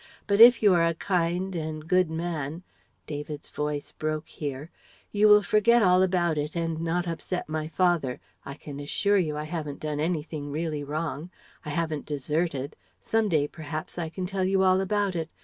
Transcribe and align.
But 0.25 0.41
if 0.41 0.63
you 0.63 0.73
are 0.73 0.81
a 0.83 0.95
kind 0.95 1.55
and 1.55 1.87
good 1.87 2.09
man" 2.09 2.63
David's 3.05 3.49
voice 3.49 3.91
broke 3.91 4.27
here 4.27 4.71
"You 5.11 5.27
will 5.27 5.43
forget 5.43 5.83
all 5.83 6.01
about 6.01 6.39
it 6.39 6.55
and 6.55 6.81
not 6.81 7.07
upset 7.07 7.47
my 7.47 7.67
father, 7.67 8.19
I 8.43 8.55
can 8.55 8.79
assure 8.79 9.19
you 9.19 9.37
I 9.37 9.43
haven't 9.43 9.79
done 9.79 9.99
anything 9.99 10.51
really 10.51 10.83
wrong. 10.83 11.29
I 11.63 11.69
haven't 11.69 12.07
deserted 12.07 12.75
some 12.99 13.29
day 13.29 13.47
perhaps 13.47 13.99
I 13.99 14.09
can 14.09 14.25
tell 14.25 14.43
you 14.43 14.63
all 14.63 14.81
about 14.81 15.15
it. 15.15 15.29